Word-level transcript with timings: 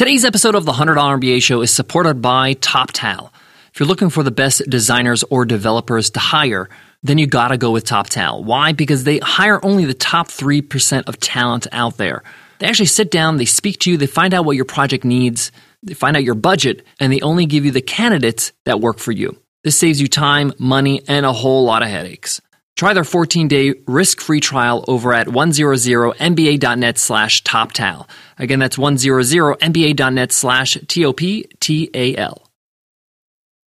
Today's 0.00 0.24
episode 0.24 0.54
of 0.54 0.64
the 0.64 0.72
$100 0.72 0.96
MBA 0.96 1.42
show 1.42 1.60
is 1.60 1.70
supported 1.74 2.22
by 2.22 2.54
TopTal. 2.54 3.28
If 3.70 3.78
you're 3.78 3.86
looking 3.86 4.08
for 4.08 4.22
the 4.22 4.30
best 4.30 4.62
designers 4.66 5.24
or 5.24 5.44
developers 5.44 6.08
to 6.12 6.18
hire, 6.18 6.70
then 7.02 7.18
you 7.18 7.26
gotta 7.26 7.58
go 7.58 7.70
with 7.70 7.84
TopTal. 7.84 8.42
Why? 8.42 8.72
Because 8.72 9.04
they 9.04 9.18
hire 9.18 9.62
only 9.62 9.84
the 9.84 9.92
top 9.92 10.28
3% 10.28 11.06
of 11.06 11.20
talent 11.20 11.66
out 11.70 11.98
there. 11.98 12.22
They 12.60 12.66
actually 12.66 12.86
sit 12.86 13.10
down, 13.10 13.36
they 13.36 13.44
speak 13.44 13.78
to 13.80 13.90
you, 13.90 13.98
they 13.98 14.06
find 14.06 14.32
out 14.32 14.46
what 14.46 14.56
your 14.56 14.64
project 14.64 15.04
needs, 15.04 15.52
they 15.82 15.92
find 15.92 16.16
out 16.16 16.24
your 16.24 16.34
budget, 16.34 16.82
and 16.98 17.12
they 17.12 17.20
only 17.20 17.44
give 17.44 17.66
you 17.66 17.70
the 17.70 17.82
candidates 17.82 18.52
that 18.64 18.80
work 18.80 19.00
for 19.00 19.12
you. 19.12 19.36
This 19.64 19.76
saves 19.76 20.00
you 20.00 20.08
time, 20.08 20.54
money, 20.58 21.02
and 21.08 21.26
a 21.26 21.32
whole 21.34 21.64
lot 21.64 21.82
of 21.82 21.90
headaches. 21.90 22.40
Try 22.76 22.94
their 22.94 23.02
14-day 23.02 23.74
risk-free 23.86 24.40
trial 24.40 24.84
over 24.88 25.12
at 25.12 25.26
100mba.net 25.26 26.98
slash 26.98 27.42
toptal. 27.42 28.08
Again, 28.38 28.58
that's 28.58 28.76
100mba.net 28.76 30.32
slash 30.32 30.78
T-O-P-T-A-L. 30.88 32.46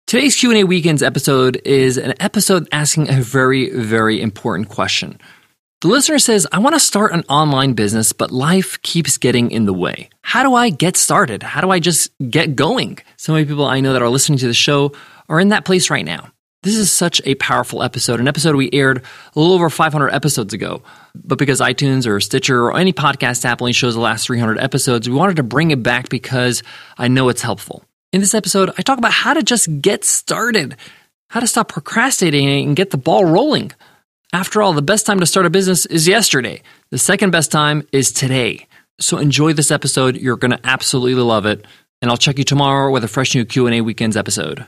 Today's 0.07 0.37
Q&A 0.37 0.65
Weekends 0.65 1.02
episode 1.02 1.60
is 1.65 1.96
an 1.96 2.15
episode 2.20 2.69
asking 2.73 3.09
a 3.09 3.20
very, 3.23 3.70
very 3.70 4.20
important 4.20 4.69
question. 4.69 5.19
The 5.80 5.88
listener 5.88 6.19
says, 6.19 6.46
I 6.52 6.59
want 6.59 6.74
to 6.74 6.80
start 6.80 7.12
an 7.12 7.24
online 7.29 7.73
business, 7.73 8.12
but 8.12 8.30
life 8.30 8.80
keeps 8.82 9.19
getting 9.19 9.51
in 9.51 9.65
the 9.65 9.73
way. 9.73 10.10
How 10.21 10.43
do 10.45 10.55
I 10.55 10.71
get 10.71 10.96
started? 10.96 11.43
How 11.43 11.60
do 11.60 11.71
I 11.71 11.80
just 11.80 12.10
get 12.30 12.55
going? 12.55 12.98
So 13.16 13.32
many 13.32 13.46
people 13.46 13.65
I 13.65 13.80
know 13.80 13.93
that 13.93 14.02
are 14.02 14.09
listening 14.09 14.38
to 14.38 14.46
the 14.46 14.55
show 14.55 14.93
are 15.29 15.41
in 15.41 15.48
that 15.48 15.65
place 15.65 15.91
right 15.91 16.05
now. 16.05 16.30
This 16.62 16.77
is 16.77 16.93
such 16.93 17.21
a 17.25 17.34
powerful 17.34 17.83
episode, 17.83 18.21
an 18.21 18.29
episode 18.29 18.55
we 18.55 18.71
aired 18.73 18.98
a 19.34 19.41
little 19.41 19.55
over 19.55 19.69
500 19.69 20.11
episodes 20.11 20.55
ago. 20.55 20.85
But 21.12 21.37
because 21.38 21.61
iTunes 21.61 22.07
or 22.07 22.21
Stitcher 22.21 22.62
or 22.66 22.79
any 22.79 22.93
podcast 22.93 23.45
app 23.45 23.61
only 23.61 23.73
shows 23.73 23.95
the 23.95 24.01
last 24.01 24.27
300 24.27 24.59
episodes, 24.59 25.09
we 25.09 25.16
wanted 25.16 25.37
to 25.37 25.43
bring 25.43 25.73
it 25.73 25.83
back 25.83 26.09
because 26.09 26.62
I 26.97 27.09
know 27.09 27.29
it's 27.30 27.43
helpful. 27.43 27.85
In 28.12 28.21
this 28.21 28.33
episode, 28.33 28.71
I 28.79 28.83
talk 28.83 28.98
about 28.98 29.12
how 29.12 29.35
to 29.35 29.43
just 29.43 29.80
get 29.80 30.05
started, 30.05 30.77
how 31.30 31.40
to 31.40 31.49
stop 31.49 31.68
procrastinating 31.68 32.65
and 32.65 32.77
get 32.77 32.90
the 32.90 32.96
ball 32.96 33.24
rolling. 33.24 33.73
After 34.33 34.63
all, 34.63 34.73
the 34.73 34.83
best 34.83 35.05
time 35.05 35.18
to 35.18 35.27
start 35.27 35.46
a 35.46 35.51
business 35.51 35.85
is 35.87 36.07
yesterday. 36.07 36.63
The 36.90 36.99
second 36.99 37.33
best 37.33 37.51
time 37.51 37.88
is 37.90 38.13
today. 38.13 38.68
So 39.01 39.18
enjoy 39.18 39.52
this 39.52 39.73
episode. 39.73 40.16
You're 40.16 40.37
going 40.37 40.52
to 40.52 40.60
absolutely 40.63 41.21
love 41.23 41.45
it. 41.45 41.66
And 42.01 42.09
I'll 42.09 42.16
check 42.16 42.38
you 42.38 42.45
tomorrow 42.45 42.93
with 42.93 43.02
a 43.02 43.09
fresh 43.09 43.35
new 43.35 43.45
Q&A 43.45 43.80
weekends 43.80 44.16
episode. 44.16 44.65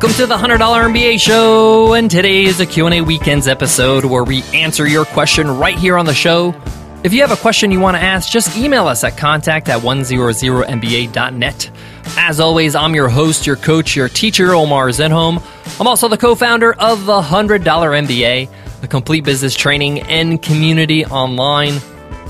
Welcome 0.00 0.16
to 0.18 0.26
the 0.26 0.36
$100 0.36 0.58
MBA 0.58 1.20
show, 1.20 1.94
and 1.94 2.08
today 2.08 2.44
is 2.44 2.60
a 2.60 2.66
Q&A 2.66 3.00
weekends 3.00 3.48
episode 3.48 4.04
where 4.04 4.22
we 4.22 4.44
answer 4.54 4.86
your 4.86 5.04
question 5.04 5.58
right 5.58 5.76
here 5.76 5.96
on 5.96 6.06
the 6.06 6.14
show. 6.14 6.54
If 7.02 7.12
you 7.12 7.20
have 7.22 7.32
a 7.32 7.36
question 7.36 7.72
you 7.72 7.80
want 7.80 7.96
to 7.96 8.00
ask, 8.00 8.30
just 8.30 8.56
email 8.56 8.86
us 8.86 9.02
at 9.02 9.16
contact 9.16 9.68
at 9.68 9.82
100mba.net. 9.82 11.70
As 12.16 12.38
always, 12.38 12.76
I'm 12.76 12.94
your 12.94 13.08
host, 13.08 13.44
your 13.44 13.56
coach, 13.56 13.96
your 13.96 14.08
teacher, 14.08 14.54
Omar 14.54 14.90
Zenhom. 14.90 15.42
I'm 15.80 15.88
also 15.88 16.06
the 16.06 16.16
co-founder 16.16 16.74
of 16.74 17.04
the 17.04 17.20
$100 17.20 17.64
MBA, 17.64 18.48
a 18.84 18.86
complete 18.86 19.24
business 19.24 19.56
training 19.56 20.02
and 20.02 20.40
community 20.40 21.06
online. 21.06 21.80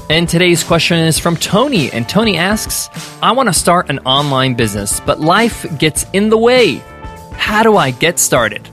And 0.08 0.26
today's 0.26 0.64
question 0.64 0.96
is 1.00 1.18
from 1.18 1.36
Tony, 1.36 1.92
and 1.92 2.08
Tony 2.08 2.38
asks, 2.38 2.88
I 3.22 3.32
want 3.32 3.50
to 3.50 3.52
start 3.52 3.90
an 3.90 3.98
online 4.06 4.54
business, 4.54 5.00
but 5.00 5.20
life 5.20 5.66
gets 5.76 6.06
in 6.14 6.30
the 6.30 6.38
way. 6.38 6.82
How 7.38 7.62
do 7.62 7.76
I 7.78 7.92
get 7.92 8.18
started? 8.18 8.68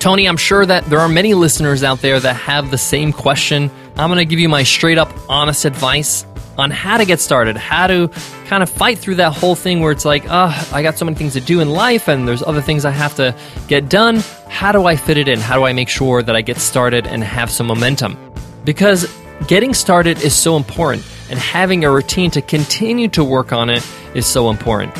Tony, 0.00 0.28
I'm 0.28 0.36
sure 0.36 0.66
that 0.66 0.84
there 0.84 1.00
are 1.00 1.08
many 1.08 1.32
listeners 1.32 1.82
out 1.82 2.02
there 2.02 2.20
that 2.20 2.34
have 2.34 2.70
the 2.70 2.76
same 2.76 3.12
question. 3.12 3.70
I'm 3.96 4.10
going 4.10 4.18
to 4.18 4.26
give 4.26 4.38
you 4.38 4.48
my 4.48 4.64
straight 4.64 4.98
up 4.98 5.10
honest 5.30 5.64
advice 5.64 6.26
on 6.58 6.70
how 6.70 6.98
to 6.98 7.06
get 7.06 7.20
started, 7.20 7.56
how 7.56 7.86
to 7.86 8.10
kind 8.46 8.62
of 8.62 8.68
fight 8.68 8.98
through 8.98 9.14
that 9.14 9.32
whole 9.32 9.54
thing 9.54 9.80
where 9.80 9.92
it's 9.92 10.04
like, 10.04 10.24
oh, 10.28 10.68
I 10.72 10.82
got 10.82 10.98
so 10.98 11.04
many 11.04 11.16
things 11.16 11.32
to 11.34 11.40
do 11.40 11.60
in 11.60 11.70
life 11.70 12.08
and 12.08 12.28
there's 12.28 12.42
other 12.42 12.60
things 12.60 12.84
I 12.84 12.90
have 12.90 13.14
to 13.14 13.34
get 13.66 13.88
done. 13.88 14.18
How 14.48 14.72
do 14.72 14.84
I 14.84 14.96
fit 14.96 15.16
it 15.16 15.28
in? 15.28 15.40
How 15.40 15.56
do 15.56 15.64
I 15.64 15.72
make 15.72 15.88
sure 15.88 16.22
that 16.22 16.36
I 16.36 16.42
get 16.42 16.58
started 16.58 17.06
and 17.06 17.24
have 17.24 17.50
some 17.50 17.66
momentum? 17.66 18.18
Because 18.64 19.10
getting 19.46 19.72
started 19.72 20.20
is 20.22 20.34
so 20.34 20.56
important 20.56 21.06
and 21.30 21.38
having 21.38 21.84
a 21.84 21.90
routine 21.90 22.30
to 22.32 22.42
continue 22.42 23.08
to 23.08 23.24
work 23.24 23.52
on 23.52 23.70
it 23.70 23.86
is 24.14 24.26
so 24.26 24.50
important 24.50 24.94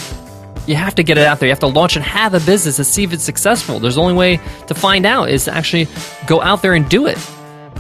you 0.69 0.77
have 0.77 0.95
to 0.97 1.03
get 1.03 1.17
it 1.17 1.27
out 1.27 1.41
there. 1.41 1.47
You 1.47 1.53
have 1.53 1.61
to 1.61 1.67
launch 1.67 1.97
and 1.97 2.05
have 2.05 2.35
a 2.35 2.41
business 2.41 2.77
to 2.77 2.85
see 2.85 3.03
if 3.03 3.15
it's 3.15 3.25
successful. 3.25 3.81
There's 3.81 3.95
the 3.95 4.03
only 4.03 4.15
way 4.15 4.39
to 4.67 4.75
find 4.75 5.07
out 5.07 5.31
is 5.31 5.47
to 5.47 5.55
actually 5.55 5.89
go 6.27 6.43
out 6.43 6.61
there 6.61 6.75
and 6.75 6.87
do 6.89 7.07
it. 7.07 7.19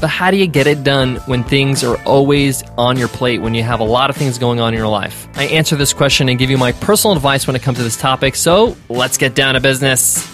But 0.00 0.08
how 0.08 0.30
do 0.30 0.38
you 0.38 0.46
get 0.46 0.66
it 0.66 0.84
done 0.84 1.16
when 1.26 1.44
things 1.44 1.84
are 1.84 2.00
always 2.04 2.62
on 2.78 2.96
your 2.96 3.08
plate, 3.08 3.42
when 3.42 3.52
you 3.52 3.62
have 3.62 3.80
a 3.80 3.84
lot 3.84 4.08
of 4.08 4.16
things 4.16 4.38
going 4.38 4.58
on 4.58 4.72
in 4.72 4.78
your 4.78 4.88
life? 4.88 5.28
I 5.34 5.44
answer 5.44 5.76
this 5.76 5.92
question 5.92 6.30
and 6.30 6.38
give 6.38 6.48
you 6.48 6.56
my 6.56 6.72
personal 6.72 7.14
advice 7.14 7.46
when 7.46 7.56
it 7.56 7.62
comes 7.62 7.76
to 7.76 7.84
this 7.84 7.96
topic. 7.96 8.36
So 8.36 8.74
let's 8.88 9.18
get 9.18 9.34
down 9.34 9.54
to 9.54 9.60
business. 9.60 10.24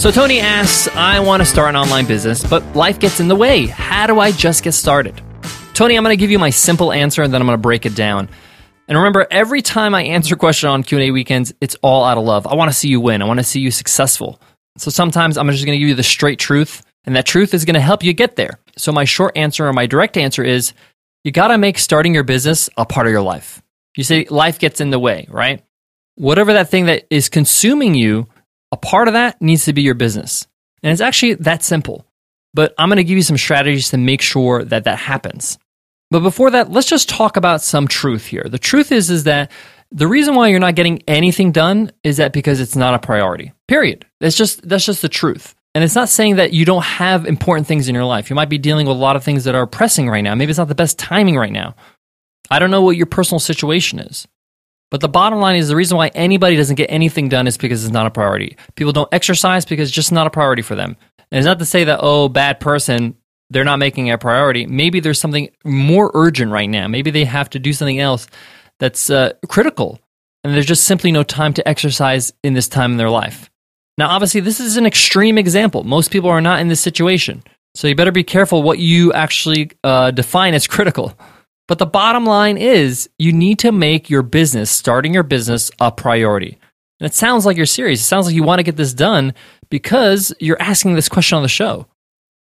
So 0.00 0.12
Tony 0.12 0.38
asks, 0.38 0.88
I 0.94 1.18
want 1.18 1.42
to 1.42 1.46
start 1.46 1.70
an 1.70 1.76
online 1.76 2.06
business, 2.06 2.48
but 2.48 2.76
life 2.76 3.00
gets 3.00 3.18
in 3.18 3.28
the 3.28 3.34
way. 3.34 3.66
How 3.66 4.06
do 4.06 4.20
I 4.20 4.30
just 4.30 4.62
get 4.62 4.72
started? 4.72 5.20
Tony, 5.76 5.94
I'm 5.94 6.02
going 6.02 6.16
to 6.16 6.18
give 6.18 6.30
you 6.30 6.38
my 6.38 6.48
simple 6.48 6.90
answer 6.90 7.22
and 7.22 7.34
then 7.34 7.42
I'm 7.42 7.46
going 7.46 7.58
to 7.58 7.60
break 7.60 7.84
it 7.84 7.94
down. 7.94 8.30
And 8.88 8.96
remember, 8.96 9.26
every 9.30 9.60
time 9.60 9.94
I 9.94 10.04
answer 10.04 10.34
a 10.34 10.38
question 10.38 10.70
on 10.70 10.82
Q&A 10.82 11.10
weekends, 11.10 11.52
it's 11.60 11.74
all 11.82 12.02
out 12.02 12.16
of 12.16 12.24
love. 12.24 12.46
I 12.46 12.54
want 12.54 12.70
to 12.70 12.74
see 12.74 12.88
you 12.88 12.98
win. 12.98 13.20
I 13.20 13.26
want 13.26 13.40
to 13.40 13.44
see 13.44 13.60
you 13.60 13.70
successful. 13.70 14.40
So 14.78 14.90
sometimes 14.90 15.36
I'm 15.36 15.50
just 15.50 15.66
going 15.66 15.74
to 15.74 15.78
give 15.78 15.90
you 15.90 15.94
the 15.94 16.02
straight 16.02 16.38
truth, 16.38 16.82
and 17.04 17.14
that 17.14 17.26
truth 17.26 17.52
is 17.52 17.66
going 17.66 17.74
to 17.74 17.80
help 17.80 18.02
you 18.02 18.14
get 18.14 18.36
there. 18.36 18.58
So 18.78 18.90
my 18.90 19.04
short 19.04 19.36
answer 19.36 19.66
or 19.66 19.74
my 19.74 19.84
direct 19.84 20.16
answer 20.16 20.42
is 20.42 20.72
you 21.24 21.30
got 21.30 21.48
to 21.48 21.58
make 21.58 21.78
starting 21.78 22.14
your 22.14 22.24
business 22.24 22.70
a 22.78 22.86
part 22.86 23.06
of 23.06 23.12
your 23.12 23.20
life. 23.20 23.60
You 23.98 24.02
say 24.02 24.24
life 24.30 24.58
gets 24.58 24.80
in 24.80 24.88
the 24.88 24.98
way, 24.98 25.26
right? 25.28 25.62
Whatever 26.14 26.54
that 26.54 26.70
thing 26.70 26.86
that 26.86 27.04
is 27.10 27.28
consuming 27.28 27.94
you, 27.94 28.28
a 28.72 28.78
part 28.78 29.08
of 29.08 29.12
that 29.14 29.42
needs 29.42 29.66
to 29.66 29.74
be 29.74 29.82
your 29.82 29.94
business. 29.94 30.46
And 30.82 30.90
it's 30.90 31.02
actually 31.02 31.34
that 31.34 31.62
simple. 31.62 32.06
But 32.54 32.72
I'm 32.78 32.88
going 32.88 32.96
to 32.96 33.04
give 33.04 33.18
you 33.18 33.22
some 33.22 33.36
strategies 33.36 33.90
to 33.90 33.98
make 33.98 34.22
sure 34.22 34.64
that 34.64 34.84
that 34.84 34.98
happens. 34.98 35.58
But 36.10 36.20
before 36.20 36.50
that, 36.52 36.70
let's 36.70 36.88
just 36.88 37.08
talk 37.08 37.36
about 37.36 37.62
some 37.62 37.88
truth 37.88 38.26
here. 38.26 38.46
The 38.48 38.58
truth 38.58 38.92
is 38.92 39.10
is 39.10 39.24
that 39.24 39.50
the 39.90 40.06
reason 40.06 40.34
why 40.34 40.48
you're 40.48 40.60
not 40.60 40.74
getting 40.74 41.02
anything 41.08 41.52
done 41.52 41.90
is 42.04 42.16
that 42.18 42.32
because 42.32 42.60
it's 42.60 42.76
not 42.76 42.94
a 42.94 42.98
priority. 42.98 43.52
Period. 43.68 44.06
That's 44.20 44.36
just 44.36 44.66
that's 44.68 44.86
just 44.86 45.02
the 45.02 45.08
truth. 45.08 45.54
And 45.74 45.84
it's 45.84 45.94
not 45.94 46.08
saying 46.08 46.36
that 46.36 46.52
you 46.52 46.64
don't 46.64 46.84
have 46.84 47.26
important 47.26 47.66
things 47.66 47.88
in 47.88 47.94
your 47.94 48.04
life. 48.04 48.30
You 48.30 48.36
might 48.36 48.48
be 48.48 48.58
dealing 48.58 48.86
with 48.86 48.96
a 48.96 49.00
lot 49.00 49.16
of 49.16 49.22
things 49.22 49.44
that 49.44 49.54
are 49.54 49.66
pressing 49.66 50.08
right 50.08 50.22
now. 50.22 50.34
Maybe 50.34 50.50
it's 50.50 50.58
not 50.58 50.68
the 50.68 50.74
best 50.74 50.98
timing 50.98 51.36
right 51.36 51.52
now. 51.52 51.74
I 52.50 52.58
don't 52.58 52.70
know 52.70 52.82
what 52.82 52.96
your 52.96 53.06
personal 53.06 53.40
situation 53.40 53.98
is. 53.98 54.26
But 54.90 55.00
the 55.00 55.08
bottom 55.08 55.40
line 55.40 55.56
is 55.56 55.68
the 55.68 55.76
reason 55.76 55.96
why 55.96 56.08
anybody 56.08 56.56
doesn't 56.56 56.76
get 56.76 56.90
anything 56.90 57.28
done 57.28 57.46
is 57.46 57.56
because 57.56 57.84
it's 57.84 57.92
not 57.92 58.06
a 58.06 58.10
priority. 58.10 58.56
People 58.76 58.92
don't 58.92 59.12
exercise 59.12 59.64
because 59.64 59.88
it's 59.88 59.94
just 59.94 60.12
not 60.12 60.26
a 60.26 60.30
priority 60.30 60.62
for 60.62 60.76
them. 60.76 60.96
And 61.30 61.38
it's 61.38 61.46
not 61.46 61.58
to 61.58 61.64
say 61.64 61.84
that, 61.84 61.98
oh, 62.02 62.28
bad 62.28 62.60
person, 62.60 63.16
they're 63.50 63.64
not 63.64 63.78
making 63.78 64.08
it 64.08 64.12
a 64.12 64.18
priority. 64.18 64.66
Maybe 64.66 65.00
there's 65.00 65.20
something 65.20 65.50
more 65.64 66.10
urgent 66.14 66.52
right 66.52 66.68
now. 66.68 66.88
Maybe 66.88 67.10
they 67.10 67.24
have 67.24 67.50
to 67.50 67.58
do 67.58 67.72
something 67.72 68.00
else 68.00 68.26
that's 68.78 69.10
uh, 69.10 69.32
critical, 69.48 70.00
and 70.44 70.54
there's 70.54 70.66
just 70.66 70.84
simply 70.84 71.12
no 71.12 71.22
time 71.22 71.52
to 71.54 71.68
exercise 71.68 72.32
in 72.42 72.54
this 72.54 72.68
time 72.68 72.92
in 72.92 72.96
their 72.96 73.10
life. 73.10 73.50
Now, 73.98 74.08
obviously, 74.10 74.40
this 74.40 74.60
is 74.60 74.76
an 74.76 74.86
extreme 74.86 75.38
example. 75.38 75.84
Most 75.84 76.10
people 76.10 76.28
are 76.28 76.40
not 76.40 76.60
in 76.60 76.68
this 76.68 76.80
situation. 76.80 77.42
So 77.74 77.88
you 77.88 77.94
better 77.94 78.12
be 78.12 78.24
careful 78.24 78.62
what 78.62 78.78
you 78.78 79.12
actually 79.12 79.70
uh, 79.84 80.10
define 80.10 80.54
as 80.54 80.66
critical. 80.66 81.16
But 81.68 81.78
the 81.78 81.86
bottom 81.86 82.24
line 82.24 82.58
is 82.58 83.08
you 83.18 83.32
need 83.32 83.58
to 83.60 83.72
make 83.72 84.08
your 84.08 84.22
business, 84.22 84.70
starting 84.70 85.12
your 85.12 85.22
business, 85.22 85.70
a 85.80 85.90
priority. 85.90 86.58
And 87.00 87.06
it 87.06 87.14
sounds 87.14 87.44
like 87.44 87.56
you're 87.56 87.66
serious. 87.66 88.00
It 88.00 88.04
sounds 88.04 88.26
like 88.26 88.34
you 88.34 88.44
want 88.44 88.60
to 88.60 88.64
get 88.64 88.76
this 88.76 88.94
done 88.94 89.34
because 89.68 90.32
you're 90.38 90.60
asking 90.60 90.94
this 90.94 91.08
question 91.08 91.36
on 91.36 91.42
the 91.42 91.48
show. 91.48 91.86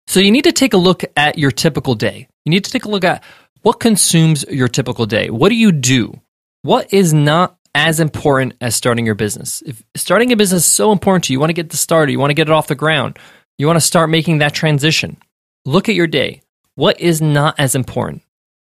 So 0.07 0.19
you 0.19 0.31
need 0.31 0.44
to 0.44 0.52
take 0.52 0.74
a 0.74 0.78
look 0.78 1.04
at 1.18 1.38
your 1.38 1.52
typical 1.52 1.96
day. 1.96 2.28
You 2.46 2.52
need 2.52 2.66
to 2.66 2.72
take 2.72 2.86
a 2.86 2.90
look 2.90 3.04
at 3.04 3.24
what 3.62 3.80
consumes 3.80 4.46
your 4.50 4.68
typical 4.68 5.06
day. 5.06 5.30
What 5.30 5.50
do 5.50 5.56
you 5.56 5.72
do? 5.72 6.22
What 6.62 6.94
is 6.94 7.13
not 7.13 7.57
as 7.74 8.00
important 8.00 8.54
as 8.62 8.75
starting 8.75 9.06
your 9.06 9.16
business? 9.16 9.63
If 9.66 9.84
starting 9.96 10.31
a 10.31 10.36
business 10.36 10.66
is 10.66 10.72
so 10.72 10.92
important 10.92 11.25
to 11.25 11.34
you, 11.34 11.38
you 11.38 11.40
want 11.40 11.50
to 11.50 11.56
get 11.56 11.69
the 11.69 11.78
started, 11.78 12.12
you 12.12 12.19
want 12.19 12.30
to 12.30 12.36
get 12.36 12.48
it 12.48 12.54
off 12.54 12.68
the 12.68 12.75
ground, 12.75 13.18
you 13.57 13.68
want 13.68 13.78
to 13.78 13.81
start 13.81 14.10
making 14.10 14.38
that 14.38 14.54
transition. 14.54 15.18
Look 15.66 15.90
at 15.90 15.96
your 15.96 16.07
day. 16.07 16.42
What 16.75 17.00
is 17.00 17.22
not 17.22 17.60
as 17.60 17.74
important? 17.74 18.22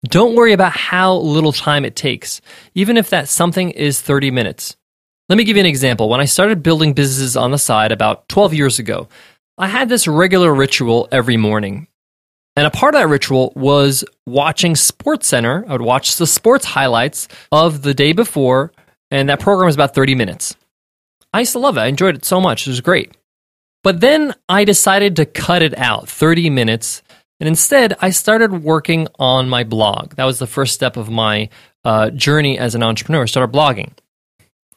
Don't 0.04 0.36
worry 0.36 0.52
about 0.52 0.72
how 0.72 1.14
little 1.14 1.52
time 1.52 1.84
it 1.84 1.96
takes, 1.96 2.40
even 2.74 2.96
if 2.96 3.10
that 3.10 3.28
something 3.28 3.70
is 3.70 4.00
30 4.00 4.30
minutes. 4.30 4.76
Let 5.28 5.36
me 5.36 5.44
give 5.44 5.56
you 5.56 5.60
an 5.60 5.66
example. 5.66 6.08
When 6.08 6.20
I 6.20 6.24
started 6.24 6.62
building 6.62 6.94
businesses 6.94 7.36
on 7.36 7.50
the 7.50 7.58
side 7.58 7.92
about 7.92 8.28
12 8.28 8.54
years 8.54 8.78
ago, 8.78 9.08
I 9.58 9.66
had 9.66 9.88
this 9.88 10.06
regular 10.06 10.54
ritual 10.54 11.08
every 11.10 11.36
morning. 11.36 11.88
And 12.54 12.66
a 12.66 12.70
part 12.70 12.94
of 12.94 13.00
that 13.00 13.08
ritual 13.08 13.52
was 13.56 14.04
watching 14.24 14.74
SportsCenter. 14.74 15.68
I 15.68 15.72
would 15.72 15.82
watch 15.82 16.16
the 16.16 16.26
sports 16.26 16.64
highlights 16.64 17.28
of 17.50 17.82
the 17.82 17.94
day 17.94 18.12
before 18.12 18.72
And 19.10 19.30
that 19.30 19.40
program 19.40 19.66
was 19.66 19.74
about 19.74 19.94
30 19.94 20.14
minutes. 20.14 20.54
I 21.32 21.40
used 21.40 21.52
to 21.52 21.58
love 21.58 21.76
it. 21.76 21.80
I 21.80 21.86
enjoyed 21.86 22.14
it 22.14 22.24
so 22.24 22.40
much. 22.40 22.66
It 22.66 22.70
was 22.70 22.80
great. 22.80 23.16
But 23.82 24.00
then 24.00 24.34
I 24.48 24.64
decided 24.64 25.16
to 25.16 25.26
cut 25.26 25.62
it 25.62 25.76
out 25.78 26.08
30 26.08 26.50
minutes. 26.50 27.02
And 27.40 27.48
instead, 27.48 27.96
I 28.00 28.10
started 28.10 28.62
working 28.62 29.08
on 29.18 29.48
my 29.48 29.64
blog. 29.64 30.14
That 30.16 30.24
was 30.24 30.38
the 30.38 30.46
first 30.46 30.74
step 30.74 30.96
of 30.96 31.08
my 31.08 31.48
uh, 31.84 32.10
journey 32.10 32.58
as 32.58 32.74
an 32.74 32.82
entrepreneur. 32.82 33.26
Started 33.26 33.54
blogging. 33.54 33.92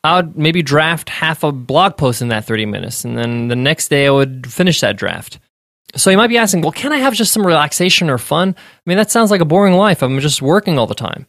I 0.04 0.18
would 0.18 0.38
maybe 0.38 0.64
draft 0.64 1.10
half 1.10 1.44
a 1.44 1.52
blog 1.52 1.98
post 1.98 2.22
in 2.22 2.30
that 2.30 2.46
30 2.46 2.66
minutes. 2.66 3.06
And 3.06 3.18
then 3.18 3.48
the 3.50 3.56
next 3.56 3.90
day, 3.90 4.08
I 4.08 4.12
would 4.12 4.52
finish 4.52 4.80
that 4.82 4.98
draft. 4.98 5.40
So 5.96 6.10
you 6.10 6.18
might 6.18 6.28
be 6.28 6.38
asking, 6.38 6.62
well, 6.62 6.72
can 6.72 6.94
I 6.94 6.98
have 6.98 7.14
just 7.14 7.34
some 7.34 7.46
relaxation 7.46 8.10
or 8.10 8.18
fun? 8.18 8.56
I 8.58 8.82
mean, 8.86 8.98
that 8.98 9.12
sounds 9.12 9.30
like 9.30 9.42
a 9.42 9.46
boring 9.46 9.74
life. 9.74 10.02
I'm 10.02 10.20
just 10.20 10.42
working 10.42 10.80
all 10.80 10.88
the 10.88 10.96
time. 10.96 11.28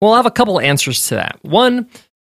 Well, 0.00 0.12
I 0.12 0.16
have 0.16 0.26
a 0.26 0.30
couple 0.30 0.60
answers 0.60 1.06
to 1.06 1.14
that. 1.14 1.38
One, 1.42 1.88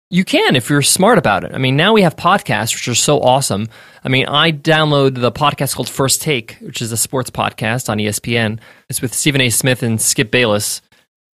you 0.09 0.23
can 0.23 0.55
if 0.55 0.69
you're 0.69 0.83
smart 0.83 1.17
about 1.17 1.43
it. 1.43 1.51
I 1.53 1.57
mean, 1.57 1.75
now 1.75 1.93
we 1.93 2.03
have 2.03 2.15
podcasts, 2.15 2.73
which 2.73 2.87
are 2.87 2.95
so 2.95 3.19
awesome. 3.19 3.67
I 4.03 4.09
mean, 4.09 4.27
I 4.27 4.51
download 4.51 5.15
the 5.19 5.31
podcast 5.31 5.75
called 5.75 5.89
First 5.89 6.21
Take, 6.21 6.57
which 6.61 6.81
is 6.81 6.91
a 6.91 6.97
sports 6.97 7.31
podcast 7.31 7.89
on 7.89 7.97
ESPN. 7.97 8.59
It's 8.89 9.01
with 9.01 9.13
Stephen 9.13 9.41
A. 9.41 9.49
Smith 9.49 9.81
and 9.81 9.99
Skip 9.99 10.29
Bayless. 10.31 10.81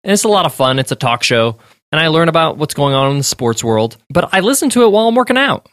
And 0.04 0.14
it's 0.14 0.24
a 0.24 0.30
lot 0.30 0.46
of 0.46 0.54
fun. 0.54 0.80
It's 0.80 0.92
a 0.92 0.96
talk 0.96 1.22
show. 1.22 1.60
And 1.92 2.00
I 2.00 2.08
learn 2.08 2.30
about 2.30 2.58
what's 2.58 2.74
going 2.74 2.94
on 2.94 3.12
in 3.12 3.18
the 3.18 3.24
sports 3.24 3.64
world. 3.64 3.98
But 4.10 4.34
I 4.34 4.40
listen 4.40 4.70
to 4.72 4.84
it 4.84 4.92
while 4.92 5.08
I'm 5.08 5.16
working 5.16 5.38
out. 5.38 5.68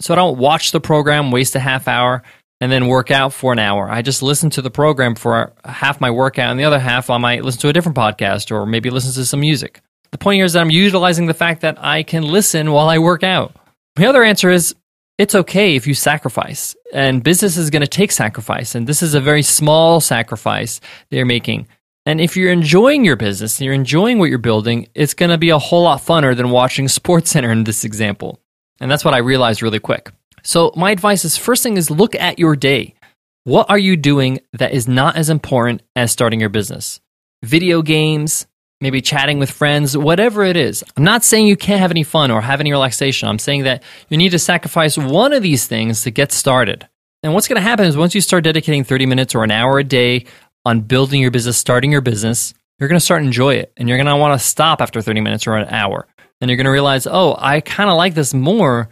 So 0.00 0.14
I 0.14 0.16
don't 0.16 0.38
watch 0.38 0.72
the 0.72 0.80
program, 0.80 1.30
waste 1.30 1.54
a 1.54 1.60
half 1.60 1.86
hour 1.86 2.22
and 2.60 2.70
then 2.70 2.88
work 2.88 3.10
out 3.10 3.32
for 3.32 3.52
an 3.52 3.58
hour. 3.58 3.90
I 3.90 4.02
just 4.02 4.22
listen 4.22 4.50
to 4.50 4.62
the 4.62 4.70
program 4.70 5.14
for 5.14 5.52
half 5.64 6.00
my 6.00 6.10
workout, 6.10 6.50
and 6.50 6.60
the 6.60 6.64
other 6.64 6.78
half 6.78 7.08
I 7.08 7.16
might 7.16 7.42
listen 7.42 7.60
to 7.62 7.68
a 7.68 7.72
different 7.72 7.96
podcast 7.96 8.50
or 8.50 8.66
maybe 8.66 8.90
listen 8.90 9.12
to 9.14 9.24
some 9.24 9.40
music. 9.40 9.80
The 10.10 10.18
point 10.18 10.36
here 10.36 10.44
is 10.44 10.52
that 10.52 10.60
I'm 10.60 10.70
utilizing 10.70 11.26
the 11.26 11.34
fact 11.34 11.62
that 11.62 11.82
I 11.82 12.02
can 12.02 12.22
listen 12.22 12.72
while 12.72 12.88
I 12.88 12.98
work 12.98 13.22
out. 13.22 13.56
The 13.96 14.06
other 14.06 14.22
answer 14.22 14.50
is 14.50 14.74
it's 15.16 15.34
okay 15.34 15.76
if 15.76 15.86
you 15.86 15.94
sacrifice, 15.94 16.76
and 16.92 17.22
business 17.22 17.56
is 17.56 17.70
going 17.70 17.82
to 17.82 17.88
take 17.88 18.12
sacrifice, 18.12 18.74
and 18.74 18.86
this 18.86 19.02
is 19.02 19.14
a 19.14 19.20
very 19.20 19.42
small 19.42 20.00
sacrifice 20.00 20.80
they're 21.10 21.24
making. 21.24 21.66
And 22.10 22.20
if 22.20 22.36
you're 22.36 22.50
enjoying 22.50 23.04
your 23.04 23.14
business 23.14 23.60
and 23.60 23.66
you're 23.66 23.72
enjoying 23.72 24.18
what 24.18 24.30
you're 24.30 24.38
building, 24.38 24.88
it's 24.96 25.14
going 25.14 25.30
to 25.30 25.38
be 25.38 25.50
a 25.50 25.60
whole 25.60 25.84
lot 25.84 26.00
funner 26.00 26.36
than 26.36 26.50
watching 26.50 26.86
SportsCenter 26.88 27.52
in 27.52 27.62
this 27.62 27.84
example. 27.84 28.40
And 28.80 28.90
that's 28.90 29.04
what 29.04 29.14
I 29.14 29.18
realized 29.18 29.62
really 29.62 29.78
quick. 29.78 30.10
So, 30.42 30.72
my 30.74 30.90
advice 30.90 31.24
is 31.24 31.36
first 31.36 31.62
thing 31.62 31.76
is 31.76 31.88
look 31.88 32.16
at 32.16 32.40
your 32.40 32.56
day. 32.56 32.96
What 33.44 33.70
are 33.70 33.78
you 33.78 33.96
doing 33.96 34.40
that 34.54 34.72
is 34.72 34.88
not 34.88 35.14
as 35.14 35.30
important 35.30 35.82
as 35.94 36.10
starting 36.10 36.40
your 36.40 36.48
business? 36.48 37.00
Video 37.44 37.80
games, 37.80 38.44
maybe 38.80 39.00
chatting 39.00 39.38
with 39.38 39.52
friends, 39.52 39.96
whatever 39.96 40.42
it 40.42 40.56
is. 40.56 40.82
I'm 40.96 41.04
not 41.04 41.22
saying 41.22 41.46
you 41.46 41.56
can't 41.56 41.80
have 41.80 41.92
any 41.92 42.02
fun 42.02 42.32
or 42.32 42.40
have 42.40 42.58
any 42.58 42.72
relaxation. 42.72 43.28
I'm 43.28 43.38
saying 43.38 43.62
that 43.64 43.84
you 44.08 44.16
need 44.16 44.30
to 44.30 44.40
sacrifice 44.40 44.98
one 44.98 45.32
of 45.32 45.44
these 45.44 45.68
things 45.68 46.02
to 46.02 46.10
get 46.10 46.32
started. 46.32 46.88
And 47.22 47.34
what's 47.34 47.46
going 47.46 47.62
to 47.62 47.62
happen 47.62 47.86
is 47.86 47.96
once 47.96 48.16
you 48.16 48.20
start 48.20 48.42
dedicating 48.42 48.82
30 48.82 49.06
minutes 49.06 49.36
or 49.36 49.44
an 49.44 49.52
hour 49.52 49.78
a 49.78 49.84
day 49.84 50.24
on 50.64 50.82
building 50.82 51.20
your 51.20 51.30
business, 51.30 51.56
starting 51.56 51.92
your 51.92 52.00
business, 52.00 52.54
you're 52.78 52.88
going 52.88 52.98
to 52.98 53.04
start 53.04 53.22
enjoy 53.22 53.54
it. 53.54 53.72
And 53.76 53.88
you're 53.88 53.98
going 53.98 54.06
to 54.06 54.16
want 54.16 54.38
to 54.38 54.44
stop 54.44 54.80
after 54.80 55.02
30 55.02 55.20
minutes 55.20 55.46
or 55.46 55.56
an 55.56 55.68
hour. 55.68 56.06
And 56.40 56.48
you're 56.48 56.56
going 56.56 56.64
to 56.64 56.70
realize, 56.70 57.06
oh, 57.06 57.36
I 57.38 57.60
kind 57.60 57.90
of 57.90 57.96
like 57.96 58.14
this 58.14 58.32
more 58.32 58.88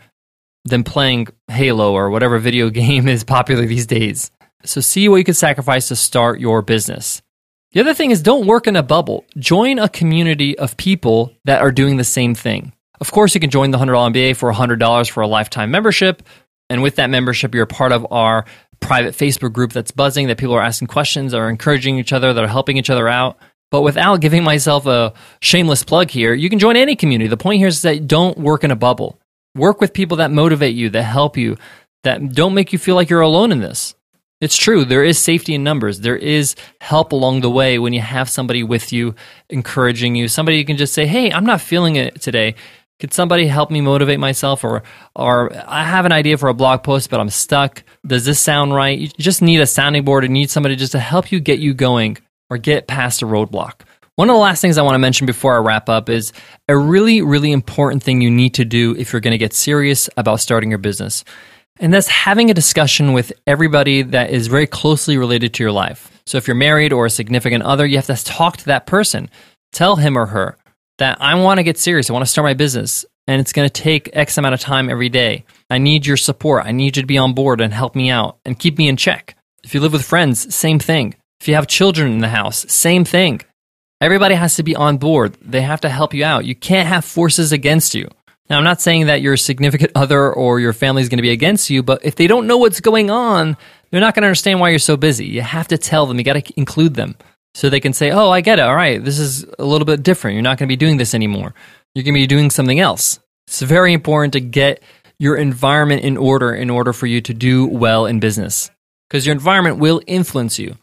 than 0.64 0.84
playing 0.84 1.28
Halo 1.48 1.92
or 1.92 2.10
whatever 2.10 2.38
video 2.38 2.70
game 2.70 3.08
is 3.08 3.24
popular 3.24 3.66
these 3.66 3.86
days. 3.86 4.30
So 4.64 4.80
see 4.80 5.08
what 5.08 5.16
you 5.16 5.24
can 5.24 5.34
sacrifice 5.34 5.88
to 5.88 5.96
start 5.96 6.40
your 6.40 6.62
business. 6.62 7.22
The 7.72 7.80
other 7.80 7.94
thing 7.94 8.10
is 8.10 8.22
don't 8.22 8.46
work 8.46 8.66
in 8.66 8.76
a 8.76 8.82
bubble. 8.82 9.24
Join 9.38 9.78
a 9.78 9.88
community 9.88 10.58
of 10.58 10.76
people 10.76 11.32
that 11.44 11.60
are 11.60 11.70
doing 11.70 11.96
the 11.96 12.04
same 12.04 12.34
thing. 12.34 12.72
Of 13.00 13.12
course, 13.12 13.34
you 13.34 13.40
can 13.40 13.50
join 13.50 13.70
the 13.70 13.78
$100 13.78 14.12
MBA 14.12 14.36
for 14.36 14.52
$100 14.52 15.10
for 15.10 15.22
a 15.22 15.28
lifetime 15.28 15.70
membership. 15.70 16.22
And 16.70 16.82
with 16.82 16.96
that 16.96 17.10
membership, 17.10 17.54
you're 17.54 17.66
part 17.66 17.92
of 17.92 18.06
our 18.10 18.44
private 18.80 19.14
Facebook 19.14 19.52
group 19.52 19.72
that's 19.72 19.90
buzzing, 19.90 20.28
that 20.28 20.38
people 20.38 20.54
are 20.54 20.62
asking 20.62 20.88
questions, 20.88 21.34
are 21.34 21.48
encouraging 21.48 21.98
each 21.98 22.12
other, 22.12 22.32
that 22.32 22.44
are 22.44 22.48
helping 22.48 22.76
each 22.76 22.90
other 22.90 23.08
out. 23.08 23.38
But 23.70 23.82
without 23.82 24.20
giving 24.20 24.44
myself 24.44 24.86
a 24.86 25.12
shameless 25.40 25.84
plug 25.84 26.10
here, 26.10 26.32
you 26.32 26.48
can 26.48 26.58
join 26.58 26.76
any 26.76 26.96
community. 26.96 27.28
The 27.28 27.36
point 27.36 27.58
here 27.58 27.68
is 27.68 27.82
that 27.82 28.06
don't 28.06 28.38
work 28.38 28.64
in 28.64 28.70
a 28.70 28.76
bubble. 28.76 29.18
Work 29.54 29.80
with 29.80 29.92
people 29.92 30.18
that 30.18 30.30
motivate 30.30 30.74
you, 30.74 30.88
that 30.90 31.02
help 31.02 31.36
you, 31.36 31.56
that 32.04 32.32
don't 32.32 32.54
make 32.54 32.72
you 32.72 32.78
feel 32.78 32.94
like 32.94 33.10
you're 33.10 33.20
alone 33.20 33.52
in 33.52 33.60
this. 33.60 33.94
It's 34.40 34.56
true. 34.56 34.84
There 34.84 35.02
is 35.02 35.18
safety 35.18 35.54
in 35.54 35.64
numbers. 35.64 36.00
There 36.00 36.16
is 36.16 36.54
help 36.80 37.10
along 37.10 37.40
the 37.40 37.50
way 37.50 37.78
when 37.78 37.92
you 37.92 38.00
have 38.00 38.30
somebody 38.30 38.62
with 38.62 38.92
you, 38.92 39.16
encouraging 39.50 40.14
you. 40.14 40.28
Somebody 40.28 40.58
you 40.58 40.64
can 40.64 40.76
just 40.76 40.94
say, 40.94 41.06
"Hey, 41.06 41.32
I'm 41.32 41.44
not 41.44 41.60
feeling 41.60 41.96
it 41.96 42.20
today. 42.20 42.54
Could 43.00 43.14
somebody 43.14 43.46
help 43.46 43.70
me 43.70 43.80
motivate 43.80 44.18
myself?" 44.18 44.64
Or, 44.64 44.82
"Or 45.14 45.52
I 45.66 45.84
have 45.84 46.04
an 46.04 46.12
idea 46.12 46.36
for 46.36 46.48
a 46.48 46.54
blog 46.54 46.82
post, 46.82 47.10
but 47.10 47.20
I'm 47.20 47.30
stuck. 47.30 47.82
Does 48.06 48.24
this 48.24 48.40
sound 48.40 48.74
right?" 48.74 48.98
You 48.98 49.08
just 49.18 49.42
need 49.42 49.60
a 49.60 49.66
sounding 49.66 50.04
board 50.04 50.24
and 50.24 50.32
need 50.32 50.50
somebody 50.50 50.76
just 50.76 50.92
to 50.92 51.00
help 51.00 51.30
you 51.32 51.40
get 51.40 51.58
you 51.58 51.74
going 51.74 52.18
or 52.50 52.58
get 52.58 52.86
past 52.86 53.22
a 53.22 53.26
roadblock. 53.26 53.82
One 54.16 54.28
of 54.28 54.34
the 54.34 54.40
last 54.40 54.60
things 54.60 54.78
I 54.78 54.82
want 54.82 54.96
to 54.96 54.98
mention 54.98 55.26
before 55.26 55.54
I 55.54 55.60
wrap 55.60 55.88
up 55.88 56.08
is 56.08 56.32
a 56.68 56.76
really, 56.76 57.22
really 57.22 57.52
important 57.52 58.02
thing 58.02 58.20
you 58.20 58.32
need 58.32 58.54
to 58.54 58.64
do 58.64 58.96
if 58.98 59.12
you're 59.12 59.20
going 59.20 59.30
to 59.30 59.38
get 59.38 59.54
serious 59.54 60.10
about 60.16 60.40
starting 60.40 60.70
your 60.70 60.78
business. 60.78 61.22
And 61.78 61.94
that's 61.94 62.08
having 62.08 62.50
a 62.50 62.54
discussion 62.54 63.12
with 63.12 63.32
everybody 63.46 64.02
that 64.02 64.30
is 64.30 64.48
very 64.48 64.66
closely 64.66 65.16
related 65.16 65.54
to 65.54 65.62
your 65.62 65.70
life. 65.70 66.10
So 66.26 66.36
if 66.36 66.48
you're 66.48 66.56
married 66.56 66.92
or 66.92 67.06
a 67.06 67.10
significant 67.10 67.62
other, 67.62 67.86
you 67.86 67.94
have 67.94 68.06
to 68.06 68.24
talk 68.24 68.56
to 68.56 68.64
that 68.64 68.86
person. 68.86 69.30
Tell 69.72 69.94
him 69.94 70.18
or 70.18 70.26
her 70.26 70.57
that 70.98 71.18
I 71.20 71.34
want 71.36 71.58
to 71.58 71.64
get 71.64 71.78
serious. 71.78 72.10
I 72.10 72.12
want 72.12 72.24
to 72.24 72.30
start 72.30 72.44
my 72.44 72.54
business 72.54 73.04
and 73.26 73.40
it's 73.40 73.52
going 73.52 73.68
to 73.68 73.82
take 73.82 74.10
X 74.12 74.38
amount 74.38 74.54
of 74.54 74.60
time 74.60 74.88
every 74.88 75.08
day. 75.08 75.44
I 75.70 75.78
need 75.78 76.06
your 76.06 76.16
support. 76.16 76.64
I 76.64 76.72
need 76.72 76.96
you 76.96 77.02
to 77.02 77.06
be 77.06 77.18
on 77.18 77.34
board 77.34 77.60
and 77.60 77.72
help 77.72 77.94
me 77.94 78.10
out 78.10 78.38
and 78.44 78.58
keep 78.58 78.78
me 78.78 78.88
in 78.88 78.96
check. 78.96 79.36
If 79.62 79.74
you 79.74 79.80
live 79.80 79.92
with 79.92 80.04
friends, 80.04 80.54
same 80.54 80.78
thing. 80.78 81.14
If 81.40 81.46
you 81.46 81.54
have 81.54 81.66
children 81.66 82.10
in 82.12 82.18
the 82.18 82.28
house, 82.28 82.64
same 82.72 83.04
thing. 83.04 83.42
Everybody 84.00 84.34
has 84.34 84.56
to 84.56 84.62
be 84.62 84.76
on 84.76 84.96
board. 84.96 85.36
They 85.42 85.60
have 85.60 85.80
to 85.82 85.88
help 85.88 86.14
you 86.14 86.24
out. 86.24 86.44
You 86.44 86.54
can't 86.54 86.88
have 86.88 87.04
forces 87.04 87.52
against 87.52 87.94
you. 87.94 88.08
Now, 88.48 88.56
I'm 88.56 88.64
not 88.64 88.80
saying 88.80 89.06
that 89.06 89.20
your 89.20 89.36
significant 89.36 89.92
other 89.94 90.32
or 90.32 90.58
your 90.58 90.72
family 90.72 91.02
is 91.02 91.10
going 91.10 91.18
to 91.18 91.22
be 91.22 91.30
against 91.30 91.68
you, 91.68 91.82
but 91.82 92.04
if 92.04 92.14
they 92.14 92.26
don't 92.26 92.46
know 92.46 92.56
what's 92.56 92.80
going 92.80 93.10
on, 93.10 93.58
they're 93.90 94.00
not 94.00 94.14
going 94.14 94.22
to 94.22 94.28
understand 94.28 94.58
why 94.58 94.70
you're 94.70 94.78
so 94.78 94.96
busy. 94.96 95.26
You 95.26 95.42
have 95.42 95.68
to 95.68 95.76
tell 95.76 96.06
them, 96.06 96.16
you 96.16 96.24
got 96.24 96.42
to 96.42 96.52
include 96.56 96.94
them 96.94 97.16
so 97.58 97.68
they 97.68 97.80
can 97.80 97.92
say, 97.92 98.12
oh, 98.12 98.30
I 98.30 98.40
get 98.40 98.60
it. 98.60 98.62
All 98.62 98.76
right, 98.76 99.04
this 99.04 99.18
is 99.18 99.44
a 99.58 99.64
little 99.64 99.84
bit 99.84 100.04
different. 100.04 100.34
You're 100.34 100.44
not 100.44 100.58
going 100.58 100.68
to 100.68 100.72
be 100.72 100.76
doing 100.76 100.96
this 100.96 101.12
anymore. 101.12 101.54
You're 101.92 102.04
going 102.04 102.14
to 102.14 102.20
be 102.20 102.26
doing 102.28 102.50
something 102.50 102.78
else. 102.78 103.18
It's 103.48 103.60
very 103.62 103.92
important 103.92 104.34
to 104.34 104.40
get 104.40 104.80
your 105.18 105.34
environment 105.34 106.02
in 106.02 106.16
order 106.16 106.54
in 106.54 106.70
order 106.70 106.92
for 106.92 107.08
you 107.08 107.20
to 107.22 107.34
do 107.34 107.66
well 107.66 108.06
in 108.06 108.20
business 108.20 108.70
because 109.08 109.26
your 109.26 109.34
environment 109.34 109.78
will 109.78 110.00
influence 110.06 110.60
you. 110.60 110.76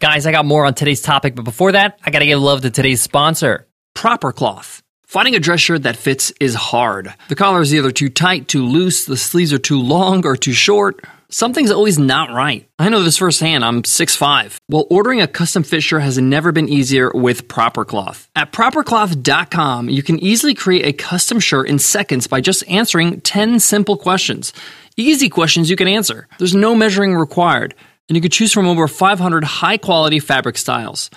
Guys, 0.00 0.26
I 0.26 0.32
got 0.32 0.44
more 0.44 0.66
on 0.66 0.74
today's 0.74 1.02
topic, 1.02 1.36
but 1.36 1.44
before 1.44 1.70
that, 1.70 2.00
I 2.02 2.10
got 2.10 2.18
to 2.18 2.26
give 2.26 2.40
love 2.40 2.62
to 2.62 2.70
today's 2.70 3.00
sponsor, 3.00 3.68
Proper 3.94 4.32
Cloth. 4.32 4.82
Finding 5.06 5.36
a 5.36 5.38
dress 5.38 5.60
shirt 5.60 5.84
that 5.84 5.96
fits 5.96 6.32
is 6.40 6.56
hard. 6.56 7.14
The 7.28 7.36
collar 7.36 7.60
is 7.60 7.72
either 7.72 7.92
too 7.92 8.08
tight, 8.08 8.48
too 8.48 8.66
loose, 8.66 9.04
the 9.04 9.16
sleeves 9.16 9.52
are 9.52 9.58
too 9.58 9.80
long 9.80 10.26
or 10.26 10.34
too 10.36 10.52
short. 10.52 11.00
Something's 11.30 11.70
always 11.70 11.98
not 11.98 12.30
right. 12.30 12.66
I 12.78 12.88
know 12.88 13.02
this 13.02 13.18
firsthand. 13.18 13.62
I'm 13.62 13.82
6'5. 13.82 14.56
Well, 14.70 14.86
ordering 14.88 15.20
a 15.20 15.26
custom 15.26 15.62
fit 15.62 15.82
shirt 15.82 16.00
has 16.00 16.16
never 16.16 16.52
been 16.52 16.70
easier 16.70 17.10
with 17.12 17.48
Proper 17.48 17.84
Cloth. 17.84 18.30
At 18.34 18.50
propercloth.com, 18.50 19.90
you 19.90 20.02
can 20.02 20.18
easily 20.20 20.54
create 20.54 20.86
a 20.86 20.94
custom 20.94 21.38
shirt 21.38 21.68
in 21.68 21.78
seconds 21.78 22.26
by 22.26 22.40
just 22.40 22.66
answering 22.66 23.20
10 23.20 23.60
simple 23.60 23.98
questions. 23.98 24.54
Easy 24.96 25.28
questions 25.28 25.68
you 25.68 25.76
can 25.76 25.86
answer. 25.86 26.28
There's 26.38 26.54
no 26.54 26.74
measuring 26.74 27.14
required 27.14 27.74
and 28.08 28.16
you 28.16 28.22
can 28.22 28.30
choose 28.30 28.54
from 28.54 28.66
over 28.66 28.88
500 28.88 29.44
high 29.44 29.76
quality 29.76 30.20
fabric 30.20 30.56
styles. 30.56 31.10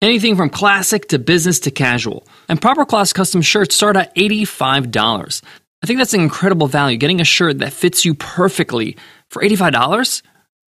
Anything 0.00 0.34
from 0.34 0.50
classic 0.50 1.06
to 1.10 1.20
business 1.20 1.60
to 1.60 1.70
casual. 1.70 2.26
And 2.48 2.60
Proper 2.60 2.84
Cloth's 2.84 3.12
custom 3.12 3.42
shirts 3.42 3.76
start 3.76 3.96
at 3.96 4.12
$85. 4.16 5.42
I 5.82 5.86
think 5.86 5.98
that's 5.98 6.14
an 6.14 6.20
incredible 6.20 6.66
value. 6.66 6.96
Getting 6.96 7.20
a 7.20 7.24
shirt 7.24 7.60
that 7.60 7.72
fits 7.72 8.04
you 8.04 8.14
perfectly 8.14 8.96
for 9.32 9.42
$85? 9.42 10.22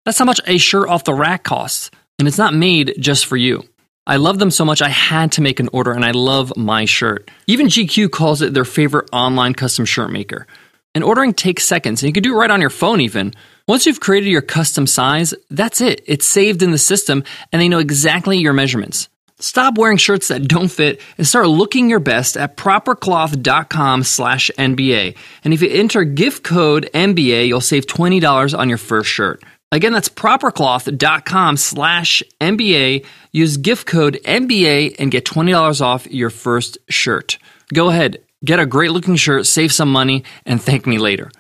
That's 0.05 0.19
how 0.19 0.25
much 0.25 0.41
a 0.47 0.59
shirt 0.59 0.89
off 0.89 1.05
the 1.05 1.15
rack 1.15 1.45
costs. 1.45 1.91
And 2.19 2.27
it's 2.27 2.39
not 2.39 2.55
made 2.55 2.95
just 2.99 3.27
for 3.27 3.37
you. 3.37 3.63
I 4.07 4.17
love 4.17 4.39
them 4.39 4.51
so 4.51 4.65
much 4.65 4.83
I 4.83 4.89
had 4.89 5.33
to 5.33 5.43
make 5.43 5.61
an 5.61 5.71
order 5.73 5.93
and 5.93 6.05
I 6.05 6.11
love 6.11 6.57
my 6.57 6.85
shirt. 6.85 7.31
Even 7.47 7.69
GQ 7.69 8.11
calls 8.11 8.43
it 8.43 8.53
their 8.53 8.65
favorite 8.65 9.09
online 9.13 9.55
custom 9.55 9.85
shirt 9.85 10.11
maker. 10.11 10.47
And 10.95 11.03
ordering 11.03 11.35
takes 11.35 11.65
seconds, 11.65 12.03
and 12.03 12.09
you 12.09 12.13
can 12.13 12.23
do 12.23 12.35
it 12.35 12.39
right 12.39 12.51
on 12.51 12.61
your 12.61 12.71
phone 12.71 13.01
even. 13.01 13.35
Once 13.67 13.85
you've 13.85 13.99
created 13.99 14.29
your 14.29 14.43
custom 14.43 14.87
size, 14.87 15.35
that's 15.51 15.81
it. 15.81 16.03
It's 16.07 16.25
saved 16.25 16.63
in 16.63 16.71
the 16.71 16.79
system, 16.79 17.25
and 17.51 17.61
they 17.61 17.69
know 17.69 17.81
exactly 17.81 18.39
your 18.39 18.53
measurements. 18.53 19.09
Stop 19.41 19.79
wearing 19.79 19.97
shirts 19.97 20.29
that 20.29 20.47
don't 20.47 20.69
fit 20.69 21.01
and 21.19 21.27
start 21.27 21.49
looking 21.49 21.91
your 21.91 22.01
best 22.01 22.37
at 22.37 22.57
propercloth.com 22.57 24.05
slash 24.05 24.51
MBA. 24.57 25.17
And 25.43 25.53
if 25.53 25.61
you 25.61 25.69
enter 25.71 26.05
gift 26.05 26.45
code 26.45 26.89
MBA, 26.95 27.49
you'll 27.49 27.61
save 27.61 27.87
$20 27.87 28.57
on 28.57 28.69
your 28.69 28.79
first 28.79 29.11
shirt. 29.11 29.43
Again, 29.73 29.93
that's 29.93 30.09
propercloth.com 30.09 31.57
slash 31.57 32.23
MBA. 32.41 33.05
Use 33.33 33.57
gift 33.57 33.87
code 33.87 34.21
MBA 34.25 34.97
and 34.99 35.11
get 35.11 35.25
$20 35.25 35.81
off 35.81 36.07
your 36.07 36.31
first 36.31 36.79
shirt. 36.89 37.39
Go 37.73 37.91
ahead 37.91 38.25
get 38.45 38.61
a 38.61 38.67
great 38.67 38.91
looking 38.91 39.17
shirt, 39.17 39.47
save 39.47 39.73
some 39.73 39.91
money, 39.91 40.25
and 40.45 40.61
thank 40.63 40.87
me 40.87 40.99
later. 40.99 41.31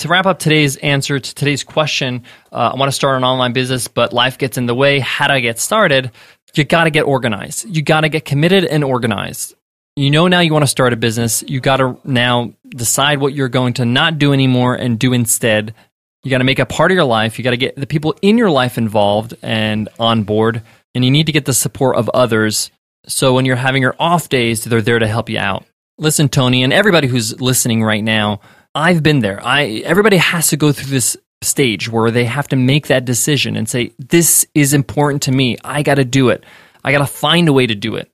To 0.00 0.08
wrap 0.08 0.26
up 0.26 0.38
today's 0.38 0.76
answer 0.76 1.18
to 1.18 1.34
today's 1.34 1.64
question, 1.64 2.22
uh, 2.52 2.70
I 2.72 2.76
want 2.78 2.88
to 2.88 2.94
start 2.94 3.16
an 3.16 3.24
online 3.24 3.52
business, 3.52 3.88
but 3.88 4.12
life 4.12 4.38
gets 4.38 4.56
in 4.56 4.66
the 4.66 4.74
way. 4.74 5.00
How 5.00 5.26
do 5.26 5.34
I 5.34 5.40
get 5.40 5.58
started? 5.58 6.12
You 6.58 6.64
got 6.64 6.84
to 6.84 6.90
get 6.90 7.02
organized. 7.02 7.74
You 7.74 7.82
got 7.82 8.02
to 8.02 8.08
get 8.08 8.24
committed 8.24 8.64
and 8.64 8.84
organized. 8.84 9.54
You 9.96 10.10
know 10.10 10.28
now 10.28 10.40
you 10.40 10.52
want 10.52 10.62
to 10.62 10.68
start 10.68 10.92
a 10.92 10.96
business. 10.96 11.42
You 11.46 11.60
got 11.60 11.78
to 11.78 11.98
now 12.04 12.52
decide 12.68 13.18
what 13.18 13.32
you're 13.32 13.48
going 13.48 13.74
to 13.74 13.84
not 13.84 14.18
do 14.18 14.32
anymore 14.32 14.74
and 14.74 14.98
do 14.98 15.12
instead. 15.12 15.74
You 16.22 16.30
got 16.30 16.38
to 16.38 16.44
make 16.44 16.58
a 16.58 16.66
part 16.66 16.90
of 16.90 16.94
your 16.94 17.04
life. 17.04 17.38
You 17.38 17.44
got 17.44 17.50
to 17.50 17.56
get 17.56 17.76
the 17.76 17.86
people 17.86 18.16
in 18.22 18.38
your 18.38 18.50
life 18.50 18.78
involved 18.78 19.34
and 19.42 19.88
on 19.98 20.24
board. 20.24 20.62
And 20.94 21.04
you 21.04 21.10
need 21.10 21.26
to 21.26 21.32
get 21.32 21.44
the 21.46 21.54
support 21.54 21.96
of 21.96 22.08
others. 22.10 22.70
So 23.06 23.34
when 23.34 23.44
you're 23.44 23.56
having 23.56 23.82
your 23.82 23.96
off 23.98 24.28
days, 24.28 24.64
they're 24.64 24.82
there 24.82 24.98
to 24.98 25.06
help 25.08 25.28
you 25.28 25.38
out. 25.38 25.64
Listen, 25.96 26.28
Tony, 26.28 26.62
and 26.62 26.72
everybody 26.72 27.08
who's 27.08 27.40
listening 27.40 27.82
right 27.82 28.02
now, 28.04 28.40
I've 28.74 29.02
been 29.02 29.20
there. 29.20 29.44
I 29.44 29.82
everybody 29.84 30.18
has 30.18 30.48
to 30.48 30.56
go 30.56 30.70
through 30.70 30.90
this 30.90 31.16
stage 31.42 31.88
where 31.88 32.10
they 32.10 32.24
have 32.24 32.48
to 32.48 32.56
make 32.56 32.88
that 32.88 33.04
decision 33.04 33.56
and 33.56 33.68
say, 33.68 33.92
This 33.98 34.46
is 34.54 34.74
important 34.74 35.22
to 35.22 35.32
me. 35.32 35.56
I 35.64 35.82
got 35.82 35.96
to 35.96 36.04
do 36.04 36.30
it. 36.30 36.44
I 36.84 36.92
got 36.92 36.98
to 36.98 37.06
find 37.06 37.48
a 37.48 37.52
way 37.52 37.66
to 37.66 37.74
do 37.74 37.96
it. 37.96 38.10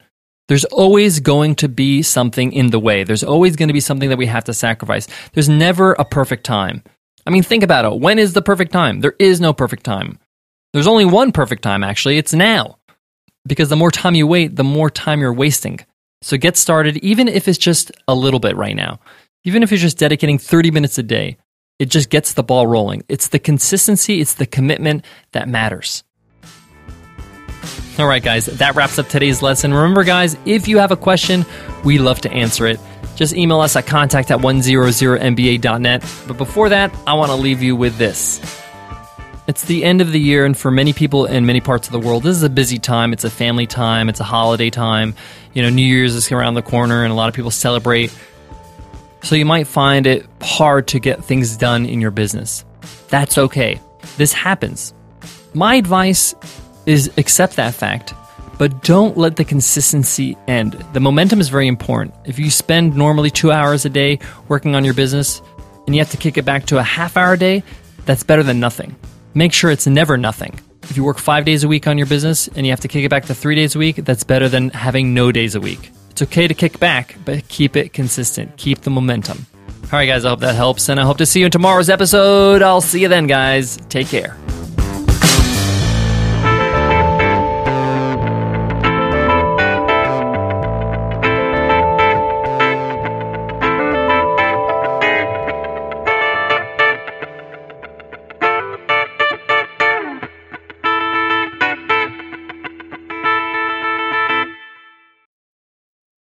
There's 0.48 0.64
always 0.66 1.20
going 1.20 1.54
to 1.56 1.68
be 1.68 2.02
something 2.02 2.52
in 2.52 2.70
the 2.70 2.78
way. 2.78 3.04
There's 3.04 3.24
always 3.24 3.56
going 3.56 3.68
to 3.68 3.74
be 3.74 3.80
something 3.80 4.10
that 4.10 4.18
we 4.18 4.26
have 4.26 4.44
to 4.44 4.54
sacrifice. 4.54 5.06
There's 5.32 5.48
never 5.48 5.94
a 5.94 6.04
perfect 6.04 6.44
time. 6.44 6.82
I 7.26 7.30
mean, 7.30 7.42
think 7.42 7.62
about 7.62 7.86
it. 7.86 7.98
When 7.98 8.18
is 8.18 8.34
the 8.34 8.42
perfect 8.42 8.72
time? 8.72 9.00
There 9.00 9.14
is 9.18 9.40
no 9.40 9.54
perfect 9.54 9.84
time. 9.84 10.18
There's 10.74 10.86
only 10.86 11.06
one 11.06 11.32
perfect 11.32 11.62
time, 11.62 11.82
actually. 11.82 12.18
It's 12.18 12.34
now. 12.34 12.78
Because 13.46 13.68
the 13.68 13.76
more 13.76 13.90
time 13.90 14.14
you 14.14 14.26
wait, 14.26 14.56
the 14.56 14.64
more 14.64 14.90
time 14.90 15.20
you're 15.20 15.32
wasting. 15.32 15.80
So 16.20 16.36
get 16.36 16.56
started, 16.56 16.98
even 16.98 17.28
if 17.28 17.48
it's 17.48 17.58
just 17.58 17.92
a 18.08 18.14
little 18.14 18.40
bit 18.40 18.56
right 18.56 18.76
now. 18.76 19.00
Even 19.44 19.62
if 19.62 19.70
you're 19.70 19.78
just 19.78 19.98
dedicating 19.98 20.38
30 20.38 20.70
minutes 20.70 20.98
a 20.98 21.02
day, 21.02 21.36
it 21.78 21.86
just 21.86 22.10
gets 22.10 22.34
the 22.34 22.42
ball 22.42 22.66
rolling. 22.66 23.04
It's 23.08 23.28
the 23.28 23.38
consistency, 23.38 24.20
it's 24.20 24.34
the 24.34 24.46
commitment 24.46 25.04
that 25.32 25.48
matters. 25.48 26.04
All 27.98 28.06
right, 28.06 28.22
guys, 28.22 28.46
that 28.46 28.74
wraps 28.74 28.98
up 28.98 29.08
today's 29.08 29.40
lesson. 29.40 29.72
Remember, 29.72 30.02
guys, 30.02 30.36
if 30.44 30.66
you 30.66 30.78
have 30.78 30.90
a 30.90 30.96
question, 30.96 31.46
we 31.84 31.98
love 31.98 32.20
to 32.22 32.32
answer 32.32 32.66
it. 32.66 32.80
Just 33.14 33.36
email 33.36 33.60
us 33.60 33.76
at 33.76 33.86
contact 33.86 34.32
at 34.32 34.40
100mba.net. 34.40 36.00
But 36.26 36.36
before 36.36 36.70
that, 36.70 36.92
I 37.06 37.14
want 37.14 37.30
to 37.30 37.36
leave 37.36 37.62
you 37.62 37.76
with 37.76 37.96
this. 37.96 38.40
It's 39.46 39.64
the 39.66 39.84
end 39.84 40.00
of 40.00 40.10
the 40.10 40.18
year, 40.18 40.44
and 40.44 40.56
for 40.56 40.70
many 40.70 40.92
people 40.92 41.26
in 41.26 41.46
many 41.46 41.60
parts 41.60 41.86
of 41.86 41.92
the 41.92 42.00
world, 42.00 42.22
this 42.22 42.36
is 42.36 42.42
a 42.42 42.50
busy 42.50 42.78
time. 42.78 43.12
It's 43.12 43.24
a 43.24 43.30
family 43.30 43.66
time, 43.66 44.08
it's 44.08 44.20
a 44.20 44.24
holiday 44.24 44.70
time. 44.70 45.14
You 45.52 45.62
know, 45.62 45.68
New 45.68 45.86
Year's 45.86 46.14
is 46.14 46.32
around 46.32 46.54
the 46.54 46.62
corner, 46.62 47.04
and 47.04 47.12
a 47.12 47.14
lot 47.14 47.28
of 47.28 47.34
people 47.34 47.50
celebrate. 47.50 48.12
So 49.24 49.34
you 49.34 49.44
might 49.44 49.66
find 49.66 50.06
it 50.06 50.26
hard 50.40 50.86
to 50.88 51.00
get 51.00 51.24
things 51.24 51.56
done 51.56 51.86
in 51.86 52.00
your 52.00 52.12
business. 52.12 52.64
That's 53.08 53.36
okay. 53.36 53.80
This 54.16 54.32
happens. 54.32 54.94
My 55.54 55.74
advice 55.74 56.34
is 56.86 57.10
accept 57.16 57.56
that 57.56 57.74
fact, 57.74 58.14
but 58.58 58.82
don't 58.82 59.16
let 59.16 59.36
the 59.36 59.44
consistency 59.44 60.36
end. 60.46 60.74
The 60.92 61.00
momentum 61.00 61.40
is 61.40 61.48
very 61.48 61.66
important. 61.66 62.14
If 62.24 62.38
you 62.38 62.50
spend 62.50 62.96
normally 62.96 63.30
two 63.30 63.50
hours 63.50 63.84
a 63.84 63.90
day 63.90 64.20
working 64.48 64.76
on 64.76 64.84
your 64.84 64.94
business 64.94 65.42
and 65.86 65.94
you 65.94 66.00
have 66.00 66.10
to 66.12 66.16
kick 66.16 66.36
it 66.36 66.44
back 66.44 66.66
to 66.66 66.78
a 66.78 66.82
half 66.82 67.16
hour 67.16 67.32
a 67.32 67.38
day, 67.38 67.64
that's 68.04 68.22
better 68.22 68.42
than 68.42 68.60
nothing 68.60 68.94
make 69.34 69.52
sure 69.52 69.70
it's 69.70 69.86
never 69.86 70.16
nothing. 70.16 70.58
If 70.84 70.96
you 70.96 71.04
work 71.04 71.18
five 71.18 71.44
days 71.44 71.64
a 71.64 71.68
week 71.68 71.86
on 71.86 71.98
your 71.98 72.06
business 72.06 72.48
and 72.48 72.64
you 72.64 72.72
have 72.72 72.80
to 72.80 72.88
kick 72.88 73.04
it 73.04 73.08
back 73.08 73.26
to 73.26 73.34
three 73.34 73.54
days 73.54 73.74
a 73.74 73.78
week, 73.78 73.96
that's 73.96 74.24
better 74.24 74.48
than 74.48 74.70
having 74.70 75.14
no 75.14 75.32
days 75.32 75.54
a 75.54 75.60
week. 75.60 75.90
It's 76.14 76.22
okay 76.22 76.46
to 76.46 76.54
kick 76.54 76.78
back, 76.78 77.16
but 77.24 77.48
keep 77.48 77.74
it 77.74 77.92
consistent. 77.92 78.56
Keep 78.56 78.82
the 78.82 78.90
momentum. 78.90 79.46
All 79.58 79.98
right, 79.98 80.06
guys, 80.06 80.24
I 80.24 80.28
hope 80.28 80.38
that 80.40 80.54
helps, 80.54 80.88
and 80.88 81.00
I 81.00 81.02
hope 81.02 81.18
to 81.18 81.26
see 81.26 81.40
you 81.40 81.46
in 81.46 81.50
tomorrow's 81.50 81.90
episode. 81.90 82.62
I'll 82.62 82.80
see 82.80 83.00
you 83.00 83.08
then, 83.08 83.26
guys. 83.26 83.78
Take 83.88 84.06
care. 84.06 84.36